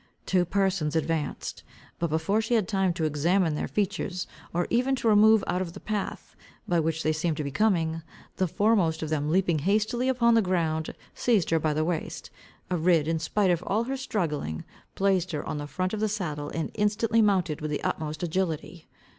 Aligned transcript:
Two 0.25 0.45
persons 0.45 0.95
advanced. 0.95 1.61
But 1.99 2.09
before 2.09 2.41
she 2.41 2.55
had 2.55 2.67
time 2.67 2.91
to 2.93 3.03
examine 3.03 3.53
their 3.53 3.67
features, 3.67 4.25
or 4.51 4.65
even 4.71 4.95
to 4.95 5.07
remove 5.07 5.43
out 5.45 5.61
of 5.61 5.73
the 5.73 5.79
path, 5.79 6.35
by 6.67 6.79
which 6.79 7.03
they 7.03 7.13
seemed 7.13 7.37
to 7.37 7.43
be 7.43 7.51
coming, 7.51 8.01
the 8.37 8.47
foremost 8.47 9.03
of 9.03 9.09
them 9.11 9.29
leaping 9.29 9.59
hastily 9.59 10.09
upon 10.09 10.33
the 10.33 10.41
ground, 10.41 10.95
seized 11.13 11.51
her 11.51 11.59
by 11.59 11.73
the 11.75 11.85
waist, 11.85 12.31
arid, 12.71 13.07
in 13.07 13.19
spite 13.19 13.51
of 13.51 13.61
all 13.67 13.83
her 13.83 13.95
struggling, 13.95 14.63
placed 14.95 15.33
her 15.33 15.45
on 15.47 15.59
the 15.59 15.67
front 15.67 15.93
of 15.93 15.99
the 15.99 16.09
saddle, 16.09 16.49
and 16.49 16.71
instantly 16.73 17.21
mounted 17.21 17.61
with 17.61 17.69
the 17.69 17.83
utmost 17.83 18.23
agility. 18.23 18.87